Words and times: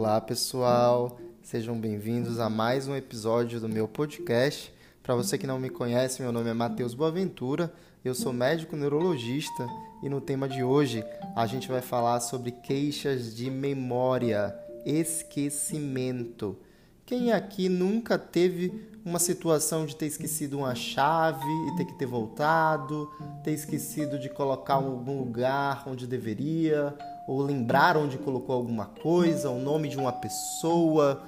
Olá, 0.00 0.18
pessoal. 0.18 1.20
Sejam 1.42 1.78
bem-vindos 1.78 2.40
a 2.40 2.48
mais 2.48 2.88
um 2.88 2.96
episódio 2.96 3.60
do 3.60 3.68
meu 3.68 3.86
podcast. 3.86 4.72
Para 5.02 5.14
você 5.14 5.36
que 5.36 5.46
não 5.46 5.60
me 5.60 5.68
conhece, 5.68 6.22
meu 6.22 6.32
nome 6.32 6.48
é 6.48 6.54
Matheus 6.54 6.94
Boaventura. 6.94 7.70
Eu 8.02 8.14
sou 8.14 8.32
médico 8.32 8.76
neurologista 8.76 9.68
e 10.02 10.08
no 10.08 10.18
tema 10.18 10.48
de 10.48 10.64
hoje 10.64 11.04
a 11.36 11.46
gente 11.46 11.68
vai 11.68 11.82
falar 11.82 12.18
sobre 12.20 12.50
queixas 12.50 13.36
de 13.36 13.50
memória, 13.50 14.58
esquecimento. 14.86 16.56
Quem 17.04 17.32
aqui 17.32 17.68
nunca 17.68 18.18
teve 18.18 18.88
uma 19.04 19.18
situação 19.18 19.84
de 19.84 19.94
ter 19.96 20.06
esquecido 20.06 20.56
uma 20.58 20.74
chave 20.74 21.44
e 21.68 21.76
ter 21.76 21.84
que 21.84 21.98
ter 21.98 22.06
voltado, 22.06 23.10
ter 23.44 23.52
esquecido 23.52 24.18
de 24.18 24.30
colocar 24.30 24.80
em 24.80 24.86
algum 24.86 25.18
lugar 25.18 25.84
onde 25.86 26.06
deveria, 26.06 26.96
ou 27.30 27.40
lembrar 27.42 27.96
onde 27.96 28.18
colocou 28.18 28.56
alguma 28.56 28.86
coisa, 28.86 29.50
o 29.50 29.60
nome 29.60 29.88
de 29.88 29.96
uma 29.96 30.10
pessoa, 30.10 31.22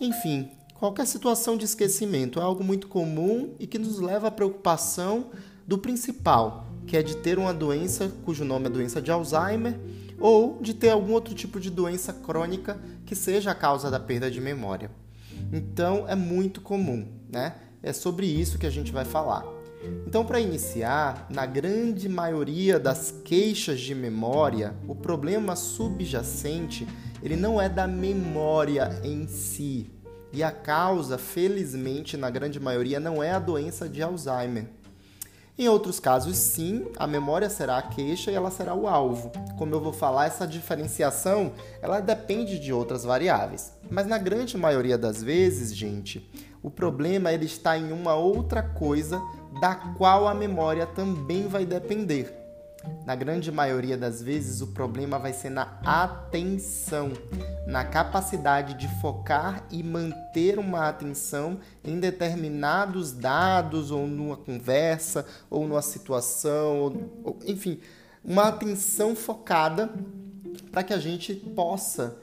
enfim, 0.00 0.50
qualquer 0.72 1.06
situação 1.06 1.58
de 1.58 1.66
esquecimento 1.66 2.40
é 2.40 2.42
algo 2.42 2.64
muito 2.64 2.88
comum 2.88 3.50
e 3.60 3.66
que 3.66 3.78
nos 3.78 3.98
leva 3.98 4.28
à 4.28 4.30
preocupação 4.30 5.26
do 5.66 5.76
principal, 5.76 6.64
que 6.86 6.96
é 6.96 7.02
de 7.02 7.18
ter 7.18 7.38
uma 7.38 7.52
doença 7.52 8.10
cujo 8.24 8.42
nome 8.42 8.68
é 8.68 8.70
doença 8.70 9.02
de 9.02 9.10
Alzheimer 9.10 9.78
ou 10.18 10.62
de 10.62 10.72
ter 10.72 10.88
algum 10.88 11.12
outro 11.12 11.34
tipo 11.34 11.60
de 11.60 11.68
doença 11.68 12.10
crônica 12.10 12.80
que 13.04 13.14
seja 13.14 13.50
a 13.50 13.54
causa 13.54 13.90
da 13.90 14.00
perda 14.00 14.30
de 14.30 14.40
memória. 14.40 14.90
Então 15.52 16.08
é 16.08 16.14
muito 16.14 16.62
comum, 16.62 17.06
né? 17.30 17.56
É 17.82 17.92
sobre 17.92 18.24
isso 18.24 18.58
que 18.58 18.64
a 18.64 18.70
gente 18.70 18.90
vai 18.90 19.04
falar. 19.04 19.44
Então, 20.06 20.24
para 20.24 20.40
iniciar, 20.40 21.26
na 21.28 21.44
grande 21.46 22.08
maioria 22.08 22.78
das 22.78 23.12
queixas 23.24 23.80
de 23.80 23.94
memória, 23.94 24.74
o 24.86 24.94
problema 24.94 25.56
subjacente 25.56 26.86
ele 27.22 27.36
não 27.36 27.60
é 27.60 27.68
da 27.68 27.86
memória 27.86 29.00
em 29.02 29.26
si. 29.26 29.90
E 30.32 30.42
a 30.42 30.50
causa, 30.50 31.16
felizmente, 31.16 32.16
na 32.16 32.28
grande 32.28 32.60
maioria, 32.60 33.00
não 33.00 33.22
é 33.22 33.30
a 33.30 33.38
doença 33.38 33.88
de 33.88 34.02
Alzheimer. 34.02 34.66
Em 35.56 35.68
outros 35.68 36.00
casos, 36.00 36.36
sim, 36.36 36.86
a 36.96 37.06
memória 37.06 37.48
será 37.48 37.78
a 37.78 37.82
queixa 37.82 38.32
e 38.32 38.34
ela 38.34 38.50
será 38.50 38.74
o 38.74 38.88
alvo. 38.88 39.30
Como 39.56 39.72
eu 39.72 39.80
vou 39.80 39.92
falar, 39.92 40.26
essa 40.26 40.48
diferenciação 40.48 41.52
ela 41.80 42.00
depende 42.00 42.58
de 42.58 42.72
outras 42.72 43.04
variáveis. 43.04 43.72
Mas 43.88 44.04
na 44.04 44.18
grande 44.18 44.58
maioria 44.58 44.98
das 44.98 45.22
vezes, 45.22 45.72
gente, 45.72 46.28
o 46.60 46.68
problema 46.68 47.32
ele 47.32 47.46
está 47.46 47.78
em 47.78 47.92
uma 47.92 48.16
outra 48.16 48.64
coisa 48.64 49.22
da 49.60 49.74
qual 49.74 50.26
a 50.26 50.34
memória 50.34 50.86
também 50.86 51.46
vai 51.48 51.64
depender. 51.64 52.40
Na 53.06 53.14
grande 53.14 53.50
maioria 53.50 53.96
das 53.96 54.20
vezes, 54.20 54.60
o 54.60 54.68
problema 54.68 55.18
vai 55.18 55.32
ser 55.32 55.50
na 55.50 55.78
atenção, 55.84 57.12
na 57.66 57.84
capacidade 57.84 58.74
de 58.74 58.88
focar 59.00 59.64
e 59.70 59.82
manter 59.82 60.58
uma 60.58 60.88
atenção 60.88 61.58
em 61.82 61.98
determinados 61.98 63.12
dados, 63.12 63.90
ou 63.90 64.06
numa 64.06 64.36
conversa, 64.36 65.24
ou 65.48 65.66
numa 65.66 65.82
situação, 65.82 66.78
ou, 66.78 67.10
ou, 67.24 67.38
enfim, 67.46 67.80
uma 68.22 68.48
atenção 68.48 69.14
focada 69.14 69.90
para 70.70 70.82
que 70.82 70.92
a 70.92 70.98
gente 70.98 71.34
possa 71.34 72.18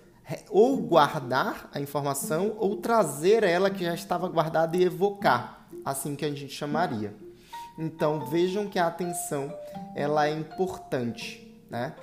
ou 0.49 0.77
guardar 0.77 1.69
a 1.73 1.79
informação 1.79 2.55
ou 2.57 2.77
trazer 2.77 3.43
ela 3.43 3.69
que 3.69 3.83
já 3.83 3.93
estava 3.93 4.27
guardada 4.29 4.77
e 4.77 4.83
evocar, 4.83 5.60
assim 5.85 6.15
que 6.15 6.25
a 6.25 6.29
gente 6.29 6.53
chamaria. 6.53 7.13
Então 7.77 8.25
vejam 8.27 8.67
que 8.67 8.77
a 8.77 8.87
atenção 8.87 9.53
ela 9.95 10.27
é 10.27 10.31
importante, 10.31 11.47
né? 11.69 11.93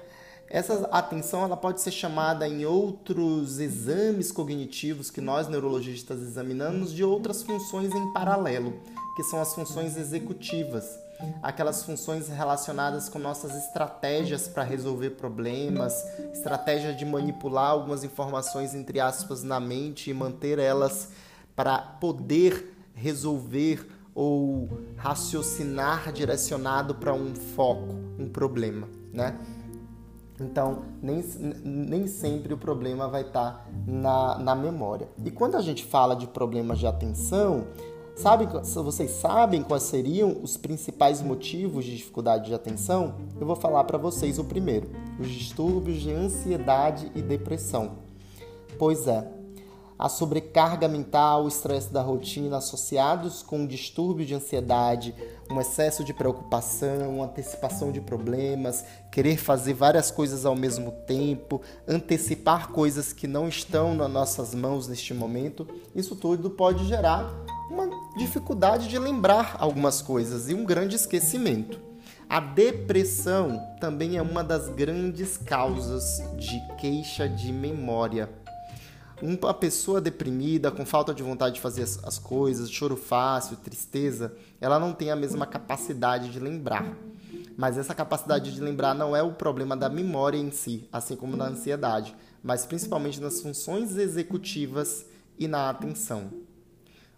Essa 0.51 0.89
atenção 0.91 1.45
ela 1.45 1.57
pode 1.59 1.83
ser 1.83 1.91
chamada 1.91 2.49
em 2.49 2.65
outros 2.65 3.59
exames 3.59 4.33
cognitivos 4.33 5.11
que 5.11 5.21
nós 5.21 5.47
neurologistas 5.47 6.23
examinamos 6.23 6.93
de 6.93 7.05
outras 7.05 7.43
funções 7.43 7.95
em 7.95 8.13
paralelo, 8.15 8.81
que 9.15 9.23
são 9.25 9.43
as 9.43 9.55
funções 9.55 9.99
executivas, 9.99 10.99
aquelas 11.43 11.83
funções 11.83 12.29
relacionadas 12.29 13.11
com 13.11 13.19
nossas 13.19 13.55
estratégias 13.55 14.49
para 14.49 14.63
resolver 14.63 15.11
problemas, 15.11 16.03
estratégia 16.33 16.95
de 16.95 17.05
manipular 17.05 17.71
algumas 17.71 18.03
informações 18.03 18.75
entre 18.75 19.01
aspas 19.01 19.43
na 19.43 19.61
mente 19.61 20.09
e 20.09 20.15
manter 20.15 20.59
elas 20.59 21.11
para 21.55 21.79
poder 21.79 22.78
resolver 22.99 23.87
ou 24.15 24.69
raciocinar 24.97 26.13
direcionado 26.13 26.95
para 26.97 27.15
um 27.15 27.35
foco, 27.35 27.95
um 28.19 28.29
problema, 28.29 28.89
né? 29.13 29.39
Então, 30.41 30.83
nem, 31.03 31.23
nem 31.65 32.07
sempre 32.07 32.55
o 32.55 32.59
problema 32.59 33.09
vai 33.09 33.23
estar 33.23 33.53
tá 33.53 33.67
na, 33.87 34.39
na 34.39 34.55
memória. 34.55 35.09
E 35.25 35.31
quando 35.31 35.57
a 35.57 35.61
gente 35.61 35.85
fala 35.85 36.15
de 36.15 36.27
problemas 36.29 36.79
de 36.79 36.87
atenção, 36.87 37.67
sabe, 38.15 38.47
vocês 38.47 39.11
sabem 39.11 39.63
quais 39.63 39.85
seriam 39.85 40.37
os 40.43 40.57
principais 40.57 41.21
motivos 41.23 41.85
de 41.85 41.97
dificuldade 41.97 42.47
de 42.47 42.55
atenção? 42.55 43.17
Eu 43.41 43.47
vou 43.47 43.57
falar 43.57 43.85
para 43.85 43.99
vocês 43.99 44.39
o 44.39 44.45
primeiro: 44.45 44.91
os 45.19 45.29
distúrbios 45.29 46.01
de 46.01 46.13
ansiedade 46.13 47.11
e 47.17 47.23
depressão. 47.23 47.99
Pois 48.79 49.09
é, 49.09 49.38
a 49.99 50.09
sobrecarga 50.09 50.87
mental, 50.87 51.45
o 51.45 51.49
estresse 51.49 51.93
da 51.93 52.01
rotina 52.01 52.59
associados 52.59 53.43
com 53.43 53.61
um 53.61 53.67
distúrbio 53.67 54.25
de 54.25 54.35
ansiedade, 54.35 55.15
um 55.51 55.61
excesso 55.61 56.05
de 56.05 56.15
preocupação, 56.15 57.23
antecipação 57.23 57.91
de 57.91 58.01
problemas, 58.01 58.85
querer 59.11 59.37
fazer 59.37 59.75
várias 59.75 60.11
coisas 60.11 60.47
ao 60.47 60.55
mesmo 60.55 60.93
tempo, 61.07 61.61
antecipar 61.87 62.69
coisas 62.69 63.13
que 63.13 63.27
não 63.27 63.49
estão 63.49 63.95
nas 63.95 64.11
nossas 64.11 64.55
mãos 64.55 64.87
neste 64.87 65.13
momento, 65.13 65.67
isso 65.95 66.15
tudo 66.15 66.51
pode 66.51 66.87
gerar 66.87 67.29
uma 67.69 67.89
dificuldade 68.17 68.89
de 68.89 68.99
lembrar 68.99 69.57
algumas 69.59 70.01
coisas 70.01 70.49
e 70.49 70.55
um 70.55 70.65
grande 70.65 70.95
esquecimento. 70.95 71.89
A 72.29 72.41
depressão 72.41 73.59
também 73.81 74.19
é 74.19 74.23
uma 74.23 74.45
das 74.45 74.69
grandes 74.69 75.39
causas 75.39 76.23
de 76.37 76.61
queixa 76.77 77.27
de 77.27 77.51
memória 77.51 78.29
uma 79.21 79.55
pessoa 79.55 80.01
deprimida, 80.01 80.71
com 80.71 80.87
falta 80.87 81.15
de 81.15 81.23
vontade 81.23 81.57
de 81.57 81.61
fazer 81.61 81.83
as 81.83 82.19
coisas, 82.19 82.71
choro 82.71 82.97
fácil, 82.97 83.57
tristeza, 83.57 84.35
ela 84.61 84.79
não 84.79 84.93
tem 84.93 85.11
a 85.11 85.17
mesma 85.17 85.47
capacidade 85.47 86.31
de 86.31 86.39
lembrar. 86.39 86.97
Mas 87.57 87.77
essa 87.77 87.95
capacidade 87.95 88.55
de 88.55 88.61
lembrar 88.61 88.95
não 88.95 89.17
é 89.17 89.23
o 89.23 89.33
problema 89.33 89.77
da 89.77 89.89
memória 89.89 90.39
em 90.39 90.51
si, 90.51 90.89
assim 90.93 91.17
como 91.17 91.37
na 91.37 91.47
ansiedade, 91.47 92.15
mas 92.43 92.65
principalmente 92.65 93.21
nas 93.21 93.41
funções 93.41 93.97
executivas 93.97 95.05
e 95.39 95.49
na 95.49 95.69
atenção. 95.69 96.31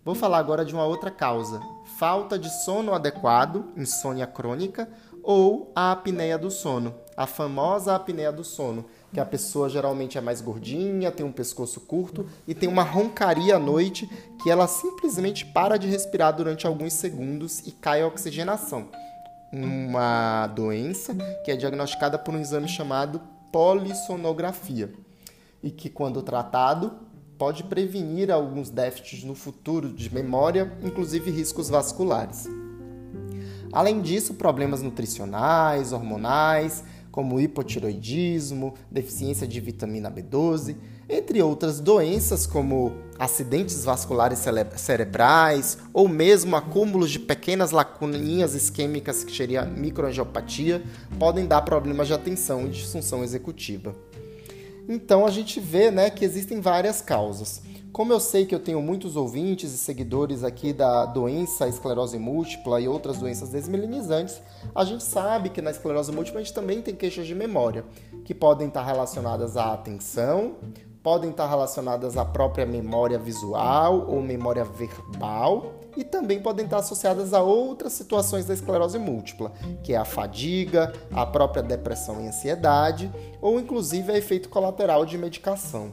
Vou 0.02 0.14
falar 0.14 0.38
agora 0.38 0.64
de 0.64 0.72
uma 0.72 0.86
outra 0.86 1.10
causa: 1.10 1.60
falta 1.98 2.38
de 2.38 2.48
sono 2.64 2.94
adequado, 2.94 3.66
insônia 3.76 4.26
crônica, 4.26 4.88
ou 5.22 5.70
a 5.76 5.92
apneia 5.92 6.38
do 6.38 6.50
sono, 6.50 6.94
a 7.16 7.26
famosa 7.26 7.94
apneia 7.94 8.32
do 8.32 8.42
sono, 8.42 8.86
que 9.12 9.20
a 9.20 9.24
pessoa 9.24 9.68
geralmente 9.68 10.16
é 10.16 10.20
mais 10.20 10.40
gordinha, 10.40 11.10
tem 11.10 11.26
um 11.26 11.32
pescoço 11.32 11.80
curto 11.80 12.26
e 12.46 12.54
tem 12.54 12.68
uma 12.68 12.82
roncaria 12.82 13.56
à 13.56 13.58
noite 13.58 14.08
que 14.42 14.50
ela 14.50 14.66
simplesmente 14.66 15.44
para 15.44 15.76
de 15.76 15.88
respirar 15.88 16.34
durante 16.34 16.66
alguns 16.66 16.92
segundos 16.92 17.60
e 17.66 17.72
cai 17.72 18.02
a 18.02 18.06
oxigenação. 18.06 18.88
Uma 19.52 20.46
doença 20.46 21.14
que 21.44 21.50
é 21.50 21.56
diagnosticada 21.56 22.18
por 22.18 22.34
um 22.34 22.40
exame 22.40 22.68
chamado 22.68 23.20
polissonografia 23.52 24.92
e 25.62 25.70
que, 25.70 25.90
quando 25.90 26.22
tratado, 26.22 26.92
pode 27.36 27.64
prevenir 27.64 28.30
alguns 28.30 28.70
déficits 28.70 29.24
no 29.24 29.34
futuro 29.34 29.88
de 29.88 30.12
memória, 30.14 30.72
inclusive 30.82 31.30
riscos 31.30 31.68
vasculares. 31.68 32.48
Além 33.72 34.00
disso, 34.00 34.34
problemas 34.34 34.82
nutricionais, 34.82 35.92
hormonais, 35.92 36.84
como 37.10 37.40
hipotiroidismo, 37.40 38.74
deficiência 38.90 39.46
de 39.46 39.60
vitamina 39.60 40.10
B12, 40.10 40.76
entre 41.08 41.42
outras 41.42 41.80
doenças 41.80 42.46
como 42.46 42.92
acidentes 43.18 43.84
vasculares 43.84 44.44
cerebrais 44.76 45.78
ou 45.92 46.08
mesmo 46.08 46.54
acúmulos 46.54 47.10
de 47.10 47.18
pequenas 47.18 47.72
lacuninhas 47.72 48.54
isquêmicas, 48.54 49.24
que 49.24 49.36
seria 49.36 49.64
microangiopatia, 49.64 50.82
podem 51.18 51.46
dar 51.46 51.62
problemas 51.62 52.06
de 52.06 52.14
atenção 52.14 52.66
e 52.66 52.70
disfunção 52.70 53.24
executiva. 53.24 53.94
Então 54.88 55.26
a 55.26 55.30
gente 55.30 55.60
vê 55.60 55.90
né, 55.90 56.10
que 56.10 56.24
existem 56.24 56.60
várias 56.60 57.00
causas. 57.00 57.60
Como 57.92 58.12
eu 58.12 58.20
sei 58.20 58.46
que 58.46 58.54
eu 58.54 58.60
tenho 58.60 58.80
muitos 58.80 59.16
ouvintes 59.16 59.72
e 59.72 59.78
seguidores 59.78 60.44
aqui 60.44 60.72
da 60.72 61.06
doença 61.06 61.66
esclerose 61.66 62.18
múltipla 62.18 62.80
e 62.80 62.86
outras 62.86 63.18
doenças 63.18 63.48
desmelinizantes, 63.48 64.40
a 64.72 64.84
gente 64.84 65.02
sabe 65.02 65.48
que 65.48 65.60
na 65.60 65.72
esclerose 65.72 66.12
múltipla 66.12 66.40
a 66.40 66.44
gente 66.44 66.54
também 66.54 66.80
tem 66.80 66.94
queixas 66.94 67.26
de 67.26 67.34
memória, 67.34 67.84
que 68.24 68.32
podem 68.32 68.68
estar 68.68 68.84
relacionadas 68.84 69.56
à 69.56 69.72
atenção, 69.72 70.54
podem 71.02 71.30
estar 71.30 71.48
relacionadas 71.48 72.16
à 72.16 72.24
própria 72.24 72.64
memória 72.64 73.18
visual 73.18 74.06
ou 74.08 74.22
memória 74.22 74.64
verbal 74.64 75.72
e 75.96 76.04
também 76.04 76.40
podem 76.40 76.66
estar 76.66 76.78
associadas 76.78 77.34
a 77.34 77.42
outras 77.42 77.92
situações 77.92 78.46
da 78.46 78.54
esclerose 78.54 78.98
múltipla, 78.98 79.52
que 79.82 79.94
é 79.94 79.96
a 79.96 80.04
fadiga, 80.04 80.92
a 81.10 81.26
própria 81.26 81.62
depressão 81.62 82.20
e 82.20 82.28
ansiedade, 82.28 83.10
ou 83.40 83.58
inclusive 83.58 84.12
a 84.12 84.16
efeito 84.16 84.48
colateral 84.48 85.04
de 85.04 85.18
medicação. 85.18 85.92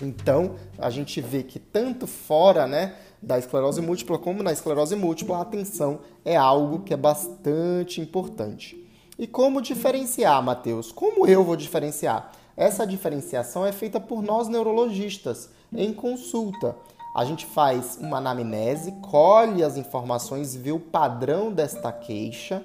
Então, 0.00 0.54
a 0.78 0.90
gente 0.90 1.20
vê 1.20 1.42
que 1.42 1.58
tanto 1.58 2.06
fora, 2.06 2.66
né, 2.66 2.94
da 3.20 3.38
esclerose 3.38 3.80
múltipla 3.80 4.18
como 4.18 4.42
na 4.42 4.52
esclerose 4.52 4.94
múltipla, 4.94 5.38
a 5.38 5.42
atenção 5.42 6.00
é 6.24 6.36
algo 6.36 6.80
que 6.80 6.94
é 6.94 6.96
bastante 6.96 8.00
importante. 8.00 8.84
E 9.18 9.26
como 9.26 9.60
diferenciar, 9.60 10.40
Matheus? 10.42 10.92
Como 10.92 11.26
eu 11.26 11.42
vou 11.42 11.56
diferenciar? 11.56 12.30
Essa 12.56 12.86
diferenciação 12.86 13.66
é 13.66 13.72
feita 13.72 13.98
por 13.98 14.22
nós 14.22 14.46
neurologistas 14.46 15.50
em 15.72 15.92
consulta. 15.92 16.76
A 17.14 17.24
gente 17.24 17.44
faz 17.44 17.98
uma 18.00 18.18
anamnese, 18.18 18.92
colhe 19.02 19.64
as 19.64 19.76
informações, 19.76 20.54
vê 20.54 20.70
o 20.70 20.78
padrão 20.78 21.52
desta 21.52 21.90
queixa. 21.90 22.64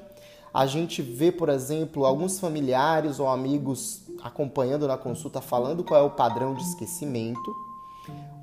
A 0.53 0.67
gente 0.67 1.01
vê, 1.01 1.31
por 1.31 1.49
exemplo, 1.49 2.05
alguns 2.05 2.39
familiares 2.39 3.19
ou 3.19 3.27
amigos 3.27 4.02
acompanhando 4.23 4.87
na 4.87 4.97
consulta 4.97 5.41
falando 5.41 5.83
qual 5.83 5.99
é 5.99 6.03
o 6.03 6.11
padrão 6.11 6.53
de 6.53 6.63
esquecimento, 6.63 7.53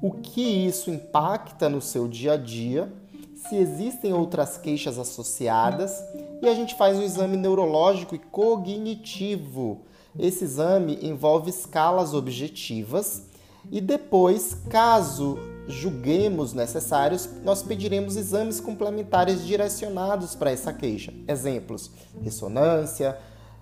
o 0.02 0.12
que 0.12 0.42
isso 0.42 0.90
impacta 0.90 1.68
no 1.68 1.80
seu 1.80 2.06
dia 2.06 2.34
a 2.34 2.36
dia, 2.36 2.92
se 3.34 3.56
existem 3.56 4.12
outras 4.12 4.58
queixas 4.58 4.98
associadas 4.98 5.92
e 6.42 6.48
a 6.48 6.54
gente 6.54 6.74
faz 6.74 6.98
um 6.98 7.02
exame 7.02 7.36
neurológico 7.36 8.14
e 8.14 8.18
cognitivo. 8.18 9.82
Esse 10.18 10.44
exame 10.44 10.98
envolve 11.02 11.50
escalas 11.50 12.12
objetivas 12.12 13.24
e 13.70 13.80
depois, 13.80 14.54
caso 14.68 15.38
julguemos 15.68 16.52
necessários, 16.52 17.28
nós 17.44 17.62
pediremos 17.62 18.16
exames 18.16 18.60
complementares 18.60 19.46
direcionados 19.46 20.34
para 20.34 20.50
essa 20.50 20.72
queixa. 20.72 21.12
Exemplos: 21.28 21.90
ressonância, 22.22 23.16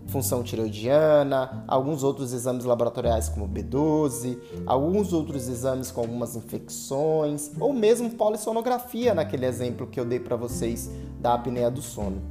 função 0.07 0.43
tiroidiana, 0.43 1.65
alguns 1.67 2.03
outros 2.03 2.33
exames 2.33 2.65
laboratoriais 2.65 3.29
como 3.29 3.49
B12, 3.49 4.39
alguns 4.67 5.13
outros 5.13 5.49
exames 5.49 5.91
com 5.91 6.01
algumas 6.01 6.35
infecções, 6.35 7.51
ou 7.61 7.73
mesmo 7.73 8.11
polissonografia 8.11 9.15
naquele 9.15 9.47
exemplo 9.47 9.87
que 9.87 10.01
eu 10.01 10.05
dei 10.05 10.21
para 10.21 10.37
vocês 10.37 10.91
da 11.21 11.35
apneia 11.35 11.71
do 11.71 11.83
sono. 11.83 12.23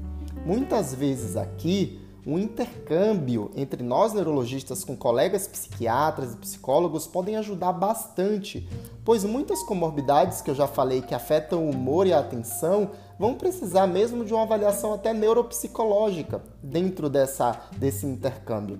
Muitas 0.46 0.94
vezes 0.94 1.36
aqui 1.36 2.00
um 2.28 2.38
intercâmbio 2.38 3.50
entre 3.56 3.82
nós 3.82 4.14
neurologistas 4.14 4.84
com 4.84 4.98
colegas 4.98 5.48
psiquiatras 5.48 6.34
e 6.34 6.38
psicólogos 6.38 7.08
podem 7.08 7.38
ajudar 7.38 7.72
bastante, 7.72 8.68
pois 9.06 9.24
muitas 9.24 9.64
comorbidades 9.64 10.42
que 10.42 10.52
eu 10.52 10.56
já 10.56 10.68
falei 10.68 11.02
que 11.02 11.16
afetam 11.16 11.66
o 11.66 11.70
humor 11.70 12.06
e 12.06 12.12
a 12.12 12.20
atenção 12.20 12.92
vão 13.20 13.36
precisar 13.36 13.88
mesmo 13.88 14.24
de 14.24 14.34
uma 14.34 14.44
avaliação 14.44 14.94
até 14.94 15.14
neuropsicológica 15.14 16.42
dentro 16.62 17.10
dessa, 17.10 17.60
desse 17.78 18.06
intercâmbio. 18.06 18.80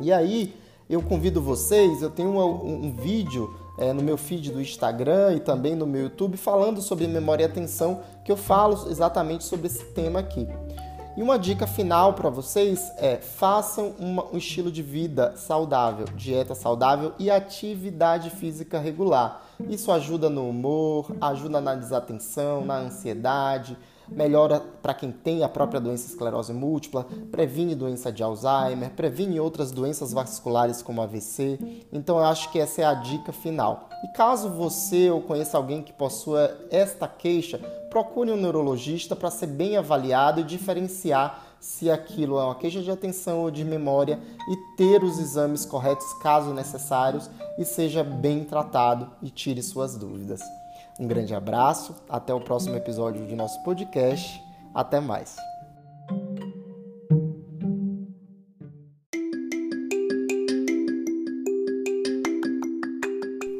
E 0.00 0.12
aí, 0.12 0.54
eu 0.88 1.02
convido 1.02 1.40
vocês, 1.40 2.02
eu 2.02 2.10
tenho 2.10 2.30
um, 2.30 2.86
um 2.86 2.92
vídeo 2.92 3.54
é, 3.78 3.92
no 3.92 4.02
meu 4.02 4.16
feed 4.16 4.50
do 4.50 4.60
Instagram 4.60 5.34
e 5.34 5.40
também 5.40 5.74
no 5.74 5.86
meu 5.86 6.04
YouTube 6.04 6.36
falando 6.36 6.80
sobre 6.80 7.06
memória 7.06 7.44
e 7.44 7.46
atenção, 7.46 8.00
que 8.24 8.30
eu 8.30 8.36
falo 8.36 8.88
exatamente 8.90 9.44
sobre 9.44 9.66
esse 9.66 9.84
tema 9.86 10.20
aqui. 10.20 10.46
E 11.16 11.22
uma 11.22 11.38
dica 11.38 11.64
final 11.64 12.14
para 12.14 12.28
vocês 12.28 12.92
é 12.96 13.18
façam 13.18 13.94
uma, 14.00 14.24
um 14.32 14.36
estilo 14.36 14.70
de 14.70 14.82
vida 14.82 15.32
saudável, 15.36 16.06
dieta 16.16 16.56
saudável 16.56 17.12
e 17.20 17.30
atividade 17.30 18.30
física 18.30 18.80
regular. 18.80 19.42
Isso 19.68 19.92
ajuda 19.92 20.28
no 20.28 20.48
humor, 20.48 21.14
ajuda 21.20 21.60
na 21.60 21.76
desatenção, 21.76 22.64
na 22.64 22.78
ansiedade, 22.78 23.78
melhora 24.08 24.60
para 24.82 24.94
quem 24.94 25.10
tem 25.10 25.42
a 25.42 25.48
própria 25.48 25.80
doença 25.80 26.06
esclerose 26.06 26.52
múltipla, 26.52 27.06
previne 27.30 27.74
doença 27.74 28.12
de 28.12 28.22
Alzheimer, 28.22 28.90
previne 28.90 29.40
outras 29.40 29.70
doenças 29.70 30.12
vasculares 30.12 30.82
como 30.82 31.02
AVC. 31.02 31.86
Então 31.92 32.18
eu 32.18 32.24
acho 32.24 32.50
que 32.50 32.58
essa 32.58 32.82
é 32.82 32.84
a 32.84 32.94
dica 32.94 33.32
final. 33.32 33.88
E 34.04 34.16
caso 34.16 34.50
você 34.50 35.10
ou 35.10 35.22
conheça 35.22 35.56
alguém 35.56 35.82
que 35.82 35.92
possua 35.92 36.56
esta 36.70 37.08
queixa, 37.08 37.58
procure 37.90 38.30
um 38.30 38.36
neurologista 38.36 39.14
para 39.14 39.30
ser 39.30 39.46
bem 39.46 39.76
avaliado 39.76 40.40
e 40.40 40.44
diferenciar 40.44 41.42
se 41.64 41.90
aquilo 41.90 42.38
é 42.38 42.44
uma 42.44 42.54
queixa 42.54 42.82
de 42.82 42.90
atenção 42.90 43.40
ou 43.40 43.50
de 43.50 43.64
memória 43.64 44.20
e 44.50 44.76
ter 44.76 45.02
os 45.02 45.18
exames 45.18 45.64
corretos 45.64 46.12
caso 46.22 46.52
necessários 46.52 47.30
e 47.58 47.64
seja 47.64 48.04
bem 48.04 48.44
tratado 48.44 49.10
e 49.22 49.30
tire 49.30 49.62
suas 49.62 49.96
dúvidas. 49.96 50.42
Um 50.98 51.08
grande 51.08 51.34
abraço, 51.34 51.92
até 52.08 52.32
o 52.32 52.40
próximo 52.40 52.76
episódio 52.76 53.26
de 53.26 53.34
nosso 53.34 53.60
podcast. 53.64 54.40
Até 54.72 55.00
mais. 55.00 55.34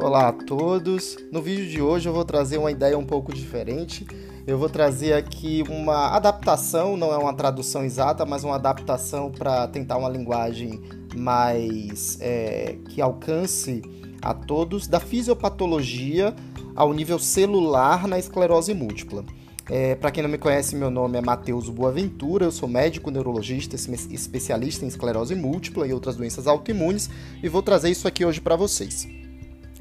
Olá 0.01 0.29
a 0.29 0.33
todos! 0.33 1.17
No 1.33 1.43
vídeo 1.43 1.67
de 1.69 1.83
hoje 1.83 2.09
eu 2.09 2.13
vou 2.13 2.25
trazer 2.25 2.59
uma 2.59 2.71
ideia 2.71 2.97
um 2.97 3.05
pouco 3.05 3.35
diferente. 3.35 4.07
Eu 4.47 4.57
vou 4.57 4.69
trazer 4.69 5.15
aqui 5.15 5.65
uma 5.69 6.15
adaptação, 6.15 6.97
não 6.97 7.13
é 7.13 7.19
uma 7.19 7.35
tradução 7.35 7.85
exata, 7.85 8.25
mas 8.25 8.45
uma 8.45 8.55
adaptação 8.55 9.33
para 9.33 9.67
tentar 9.67 9.97
uma 9.97 10.09
linguagem 10.09 10.81
mais 11.17 12.17
é, 12.21 12.77
que 12.91 13.03
alcance 13.03 13.83
a 14.23 14.33
todos 14.33 14.87
da 14.87 15.01
fisiopatologia 15.01 16.33
ao 16.75 16.93
nível 16.93 17.19
celular 17.19 18.07
na 18.07 18.19
esclerose 18.19 18.75
múltipla. 18.75 19.25
É, 19.71 19.95
para 19.95 20.11
quem 20.11 20.23
não 20.23 20.29
me 20.29 20.37
conhece, 20.37 20.77
meu 20.77 20.91
nome 20.91 21.17
é 21.17 21.23
Matheus 21.23 21.71
Boaventura, 21.71 22.45
eu 22.45 22.53
sou 22.53 22.69
médico 22.69 23.11
neurologista, 23.11 23.75
especialista 23.77 24.85
em 24.85 24.89
esclerose 24.89 25.35
múltipla 25.35 25.87
e 25.87 25.93
outras 25.93 26.17
doenças 26.17 26.47
autoimunes 26.47 27.09
e 27.43 27.49
vou 27.49 27.63
trazer 27.63 27.91
isso 27.91 28.07
aqui 28.07 28.25
hoje 28.27 28.41
para 28.41 28.57
vocês. 28.57 29.09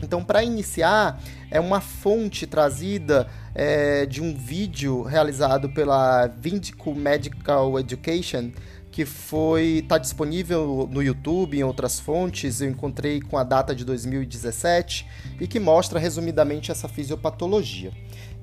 Então, 0.01 0.23
para 0.23 0.43
iniciar, 0.43 1.21
é 1.49 1.59
uma 1.59 1.79
fonte 1.79 2.45
trazida 2.45 3.27
é, 3.55 4.05
de 4.05 4.21
um 4.21 4.35
vídeo 4.35 5.01
realizado 5.01 5.69
pela 5.69 6.27
Vindico 6.27 6.93
Medical 6.93 7.79
Education, 7.79 8.51
que 8.93 9.05
foi 9.05 9.79
está 9.79 9.97
disponível 9.97 10.87
no 10.89 11.01
YouTube 11.01 11.57
em 11.57 11.63
outras 11.63 11.99
fontes. 11.99 12.61
Eu 12.61 12.69
encontrei 12.69 13.19
com 13.19 13.39
a 13.39 13.43
data 13.43 13.73
de 13.73 13.83
2017 13.83 15.07
e 15.41 15.47
que 15.47 15.59
mostra 15.59 15.99
resumidamente 15.99 16.71
essa 16.71 16.87
fisiopatologia. 16.87 17.91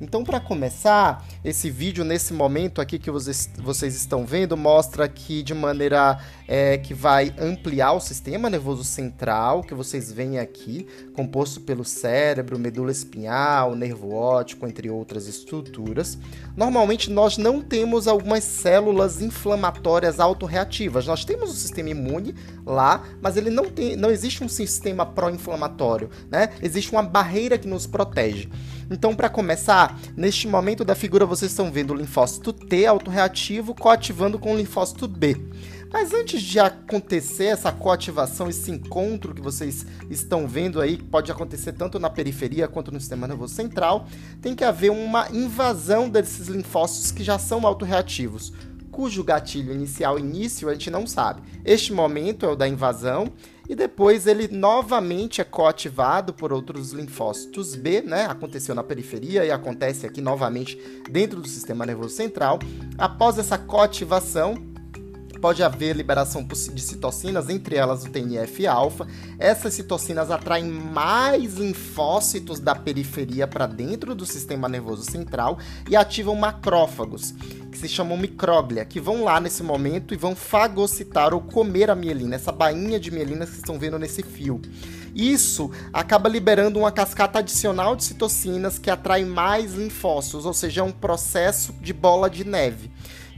Então, 0.00 0.24
para 0.24 0.40
começar, 0.40 1.26
esse 1.44 1.70
vídeo 1.70 2.04
nesse 2.04 2.32
momento 2.32 2.80
aqui 2.80 2.98
que 2.98 3.10
vocês, 3.10 3.50
estão 3.94 4.24
vendo 4.24 4.56
mostra 4.56 5.06
que 5.06 5.42
de 5.42 5.52
maneira 5.52 6.18
é, 6.48 6.78
que 6.78 6.94
vai 6.94 7.34
ampliar 7.38 7.92
o 7.92 8.00
sistema 8.00 8.48
nervoso 8.48 8.82
central, 8.82 9.62
que 9.62 9.74
vocês 9.74 10.10
veem 10.10 10.38
aqui, 10.38 10.86
composto 11.12 11.60
pelo 11.60 11.84
cérebro, 11.84 12.58
medula 12.58 12.90
espinhal, 12.90 13.76
nervo 13.76 14.14
óptico, 14.14 14.66
entre 14.66 14.88
outras 14.88 15.26
estruturas. 15.26 16.16
Normalmente 16.56 17.10
nós 17.10 17.36
não 17.36 17.60
temos 17.60 18.08
algumas 18.08 18.42
células 18.42 19.20
inflamatórias 19.20 20.18
autorreativas. 20.18 21.06
Nós 21.06 21.26
temos 21.26 21.50
o 21.50 21.54
sistema 21.54 21.90
imune 21.90 22.34
lá, 22.64 23.04
mas 23.20 23.36
ele 23.36 23.50
não 23.50 23.68
tem, 23.68 23.96
não 23.96 24.10
existe 24.10 24.42
um 24.42 24.48
sistema 24.48 25.04
pró-inflamatório, 25.04 26.08
né? 26.30 26.48
Existe 26.62 26.90
uma 26.90 27.02
barreira 27.02 27.58
que 27.58 27.68
nos 27.68 27.86
protege. 27.86 28.48
Então, 28.90 29.14
para 29.14 29.28
começar, 29.28 29.96
neste 30.16 30.48
momento 30.48 30.84
da 30.84 30.96
figura 30.96 31.24
vocês 31.24 31.52
estão 31.52 31.70
vendo 31.70 31.92
o 31.92 31.96
linfócito 31.96 32.52
T 32.52 32.86
autorreativo 32.86 33.72
coativando 33.72 34.36
com 34.36 34.52
o 34.52 34.56
linfócito 34.56 35.06
B. 35.06 35.36
Mas 35.92 36.12
antes 36.12 36.42
de 36.42 36.58
acontecer 36.58 37.46
essa 37.46 37.70
coativação, 37.70 38.48
esse 38.48 38.70
encontro 38.70 39.34
que 39.34 39.40
vocês 39.40 39.86
estão 40.08 40.46
vendo 40.46 40.80
aí, 40.80 40.96
que 40.96 41.04
pode 41.04 41.30
acontecer 41.30 41.72
tanto 41.72 41.98
na 41.98 42.10
periferia 42.10 42.68
quanto 42.68 42.92
no 42.92 43.00
sistema 43.00 43.28
nervoso 43.28 43.54
central, 43.54 44.06
tem 44.40 44.54
que 44.54 44.64
haver 44.64 44.90
uma 44.90 45.28
invasão 45.30 46.08
desses 46.08 46.48
linfócitos 46.48 47.12
que 47.12 47.24
já 47.24 47.38
são 47.38 47.66
autorreativos 47.66 48.52
cujo 48.90 49.24
gatilho 49.24 49.72
inicial 49.72 50.18
início 50.18 50.68
a 50.68 50.72
gente 50.72 50.90
não 50.90 51.06
sabe. 51.06 51.42
Este 51.64 51.92
momento 51.92 52.46
é 52.46 52.48
o 52.48 52.56
da 52.56 52.68
invasão 52.68 53.32
e 53.68 53.74
depois 53.74 54.26
ele 54.26 54.48
novamente 54.48 55.40
é 55.40 55.44
coativado 55.44 56.34
por 56.34 56.52
outros 56.52 56.92
linfócitos 56.92 57.76
B, 57.76 58.02
né? 58.02 58.26
Aconteceu 58.26 58.74
na 58.74 58.82
periferia 58.82 59.44
e 59.44 59.50
acontece 59.50 60.06
aqui 60.06 60.20
novamente 60.20 60.76
dentro 61.08 61.40
do 61.40 61.48
sistema 61.48 61.86
nervoso 61.86 62.16
central. 62.16 62.58
Após 62.98 63.38
essa 63.38 63.56
coativação, 63.56 64.54
pode 65.40 65.62
haver 65.62 65.96
liberação 65.96 66.44
de 66.44 66.82
citocinas, 66.82 67.48
entre 67.48 67.76
elas 67.76 68.04
o 68.04 68.10
TNF-alfa. 68.10 69.06
Essas 69.38 69.74
citocinas 69.74 70.30
atraem 70.30 70.70
mais 70.70 71.54
linfócitos 71.54 72.60
da 72.60 72.74
periferia 72.74 73.46
para 73.46 73.66
dentro 73.66 74.14
do 74.14 74.26
sistema 74.26 74.68
nervoso 74.68 75.02
central 75.10 75.58
e 75.88 75.96
ativam 75.96 76.34
macrófagos, 76.36 77.32
que 77.72 77.78
se 77.78 77.88
chamam 77.88 78.16
micróglia, 78.16 78.84
que 78.84 79.00
vão 79.00 79.24
lá 79.24 79.40
nesse 79.40 79.62
momento 79.62 80.12
e 80.12 80.16
vão 80.16 80.36
fagocitar 80.36 81.32
ou 81.32 81.40
comer 81.40 81.90
a 81.90 81.94
mielina, 81.94 82.36
essa 82.36 82.52
bainha 82.52 83.00
de 83.00 83.10
mielina 83.10 83.46
que 83.46 83.56
estão 83.56 83.78
vendo 83.78 83.98
nesse 83.98 84.22
fio. 84.22 84.60
Isso 85.14 85.70
acaba 85.92 86.28
liberando 86.28 86.78
uma 86.78 86.92
cascata 86.92 87.40
adicional 87.40 87.96
de 87.96 88.04
citocinas 88.04 88.78
que 88.78 88.90
atrai 88.90 89.24
mais 89.24 89.74
linfócitos, 89.74 90.46
ou 90.46 90.54
seja, 90.54 90.82
é 90.82 90.84
um 90.84 90.92
processo 90.92 91.72
de 91.80 91.92
bola 91.92 92.30
de 92.30 92.44
neve. 92.44 92.90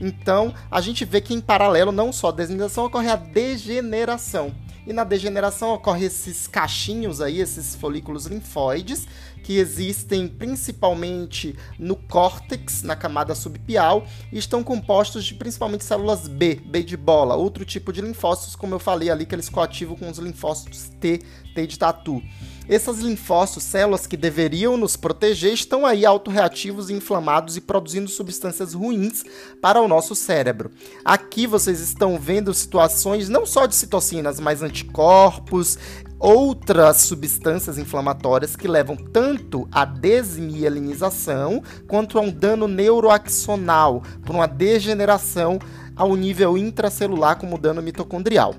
Então, 0.03 0.53
a 0.69 0.81
gente 0.81 1.05
vê 1.05 1.21
que 1.21 1.33
em 1.33 1.39
paralelo 1.39 1.93
não 1.93 2.11
só 2.11 2.27
a 2.27 2.31
desmigração 2.31 2.85
ocorre 2.85 3.09
a 3.09 3.15
degeneração. 3.15 4.53
E 4.85 4.91
na 4.91 5.05
degeneração 5.05 5.73
ocorre 5.73 6.05
esses 6.05 6.45
cachinhos 6.45 7.21
aí, 7.21 7.39
esses 7.39 7.73
folículos 7.73 8.25
linfóides, 8.25 9.07
que 9.41 9.57
existem 9.57 10.27
principalmente 10.27 11.55
no 11.79 11.95
córtex, 11.95 12.83
na 12.83 12.93
camada 12.93 13.33
subpial, 13.33 14.05
e 14.29 14.37
estão 14.37 14.61
compostos 14.61 15.23
de 15.23 15.35
principalmente 15.35 15.85
células 15.85 16.27
B, 16.27 16.55
B 16.55 16.83
de 16.83 16.97
bola, 16.97 17.35
outro 17.35 17.63
tipo 17.63 17.93
de 17.93 18.01
linfócitos, 18.01 18.57
como 18.57 18.75
eu 18.75 18.79
falei 18.79 19.09
ali, 19.09 19.25
que 19.25 19.33
eles 19.33 19.47
coativam 19.47 19.95
com 19.95 20.09
os 20.09 20.17
linfócitos 20.17 20.89
T, 20.99 21.21
T 21.55 21.67
de 21.67 21.79
tatu. 21.79 22.21
Essas 22.67 22.99
linfócitos, 22.99 23.63
células 23.63 24.07
que 24.07 24.15
deveriam 24.15 24.77
nos 24.77 24.95
proteger, 24.95 25.53
estão 25.53 25.85
aí 25.85 26.05
autorreativos, 26.05 26.89
inflamados 26.89 27.57
e 27.57 27.61
produzindo 27.61 28.09
substâncias 28.09 28.73
ruins 28.73 29.23
para 29.61 29.81
o 29.81 29.87
nosso 29.87 30.15
cérebro. 30.15 30.71
Aqui 31.03 31.45
vocês 31.45 31.81
estão 31.81 32.17
vendo 32.17 32.53
situações 32.53 33.27
não 33.27 33.45
só 33.45 33.65
de 33.65 33.75
citocinas, 33.75 34.39
mas 34.39 34.61
anticorpos, 34.61 35.77
outras 36.17 37.01
substâncias 37.01 37.77
inflamatórias 37.77 38.55
que 38.55 38.65
levam 38.65 38.95
tanto 38.95 39.67
à 39.69 39.83
desmielinização 39.83 41.61
quanto 41.85 42.17
a 42.17 42.21
um 42.21 42.31
dano 42.31 42.65
neuroaxonal, 42.65 44.01
por 44.25 44.33
uma 44.33 44.47
degeneração 44.47 45.59
ao 45.97 46.15
nível 46.15 46.57
intracelular, 46.57 47.37
como 47.37 47.57
dano 47.57 47.81
mitocondrial. 47.81 48.55